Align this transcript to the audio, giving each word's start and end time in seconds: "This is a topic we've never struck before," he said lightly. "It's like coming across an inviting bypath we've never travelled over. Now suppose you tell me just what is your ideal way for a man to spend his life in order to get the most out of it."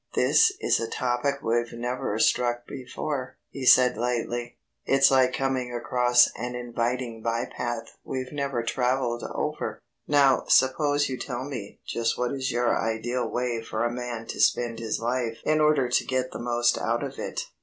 "This 0.15 0.51
is 0.59 0.79
a 0.79 0.87
topic 0.87 1.43
we've 1.43 1.73
never 1.73 2.17
struck 2.17 2.65
before," 2.65 3.37
he 3.51 3.67
said 3.67 3.97
lightly. 3.97 4.57
"It's 4.83 5.11
like 5.11 5.31
coming 5.31 5.71
across 5.71 6.27
an 6.35 6.55
inviting 6.55 7.21
bypath 7.21 7.89
we've 8.03 8.31
never 8.33 8.63
travelled 8.63 9.21
over. 9.31 9.79
Now 10.07 10.45
suppose 10.47 11.07
you 11.07 11.19
tell 11.19 11.43
me 11.43 11.81
just 11.85 12.17
what 12.17 12.31
is 12.33 12.51
your 12.51 12.75
ideal 12.75 13.29
way 13.29 13.61
for 13.61 13.85
a 13.85 13.91
man 13.93 14.25
to 14.29 14.41
spend 14.41 14.79
his 14.79 14.99
life 14.99 15.37
in 15.45 15.61
order 15.61 15.87
to 15.87 16.03
get 16.03 16.31
the 16.31 16.39
most 16.39 16.79
out 16.79 17.03
of 17.03 17.19
it." 17.19 17.41